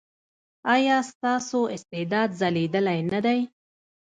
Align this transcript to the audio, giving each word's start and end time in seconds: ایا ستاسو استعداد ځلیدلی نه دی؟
ایا 0.75 0.97
ستاسو 1.11 1.59
استعداد 1.75 2.29
ځلیدلی 2.39 2.99
نه 3.13 3.19
دی؟ 3.25 3.39